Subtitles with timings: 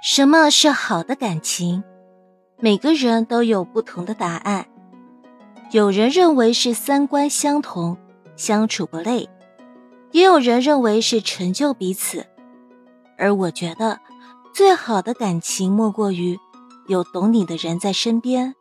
[0.00, 1.82] 什么是好的感情？
[2.60, 4.68] 每个人都有不同的答案。
[5.72, 7.98] 有人认为是三观相同，
[8.36, 9.28] 相处不累；
[10.12, 12.24] 也有人认为是成就彼此。
[13.16, 13.98] 而我觉得，
[14.54, 16.38] 最好的感情莫过于
[16.86, 18.54] 有懂你的人在身边。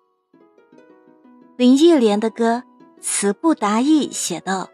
[1.56, 2.64] 林忆莲的歌
[3.02, 4.70] 《词不达意》写道：“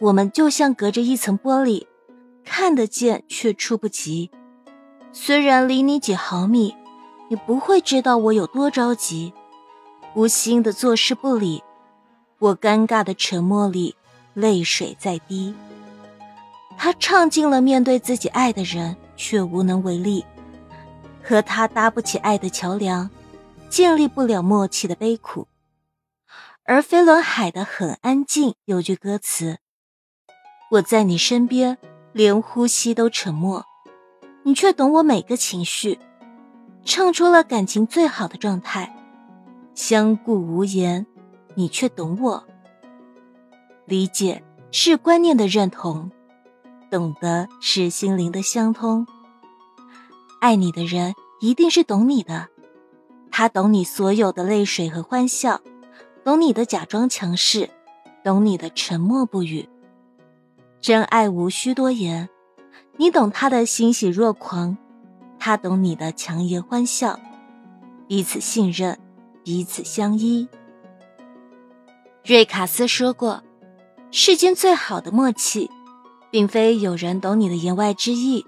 [0.00, 1.86] 我们就像隔着一层玻璃，
[2.44, 4.30] 看得见却触不及。”
[5.14, 6.74] 虽然离你几毫米，
[7.28, 9.32] 你不会知道我有多着急。
[10.14, 11.62] 无心的坐视不理，
[12.38, 13.94] 我尴尬的沉默里，
[14.34, 15.54] 泪水在滴。
[16.76, 20.24] 他唱尽了面对自己爱的人却无能为力，
[21.22, 23.10] 和他搭不起爱的桥梁，
[23.68, 25.46] 建立不了默契的悲苦。
[26.64, 29.58] 而飞轮海的很安静有句歌词：
[30.72, 31.76] 我在你身边，
[32.12, 33.66] 连呼吸都沉默。
[34.44, 35.98] 你却懂我每个情绪，
[36.84, 38.96] 唱出了感情最好的状态。
[39.74, 41.06] 相顾无言，
[41.54, 42.44] 你却懂我。
[43.86, 46.10] 理解是观念的认同，
[46.90, 49.06] 懂得是心灵的相通。
[50.40, 52.48] 爱你的人一定是懂你的，
[53.30, 55.60] 他懂你所有的泪水和欢笑，
[56.24, 57.70] 懂你的假装强势，
[58.24, 59.68] 懂你的沉默不语。
[60.80, 62.28] 真爱无需多言。
[62.98, 64.76] 你懂他的欣喜若狂，
[65.38, 67.18] 他懂你的强颜欢笑，
[68.06, 68.98] 彼此信任，
[69.42, 70.46] 彼此相依。
[72.22, 73.42] 瑞卡斯说过
[74.12, 75.70] ：“世间最好的默契，
[76.30, 78.44] 并非有人懂你的言外之意，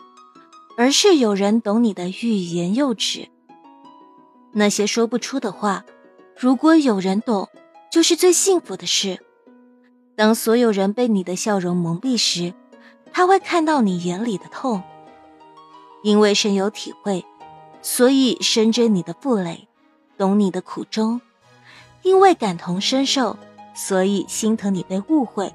[0.77, 3.29] 而是有人懂你的欲言又止。
[4.53, 5.85] 那些说不出的话，
[6.39, 7.49] 如果有人懂，
[7.91, 9.21] 就是最幸福的事。
[10.15, 12.53] 当所有人被你的笑容蒙蔽时。”
[13.17, 14.83] 他会看到你眼里的痛，
[16.03, 17.25] 因为深有体会，
[17.81, 19.69] 所以深知你的负累，
[20.19, 21.21] 懂你的苦衷；
[22.03, 23.39] 因为感同身受，
[23.73, 25.55] 所以心疼你被误会，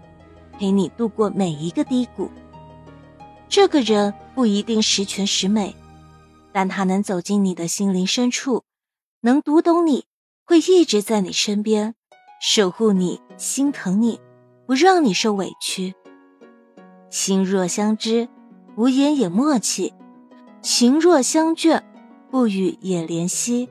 [0.57, 2.31] 陪你度过每一个低谷。
[3.49, 5.75] 这个人不一定十全十美，
[6.53, 8.63] 但他能走进你的心灵深处，
[9.19, 10.05] 能读懂你，
[10.45, 11.93] 会一直在你身边，
[12.39, 14.21] 守护你，心疼你，
[14.65, 15.93] 不让你受委屈。
[17.09, 18.29] 心若相知，
[18.75, 19.93] 无言也默契；
[20.61, 21.81] 情若相眷，
[22.29, 23.69] 不语也怜惜。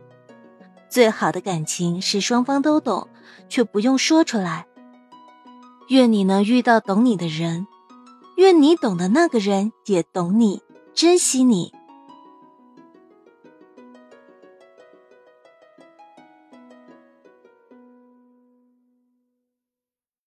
[0.89, 3.09] 最好的感情是双方都懂，
[3.49, 4.67] 却不用说出来。
[5.89, 7.67] 愿你能遇到懂你的人，
[8.37, 10.63] 愿你懂的那个人也懂你，
[10.93, 11.73] 珍惜你。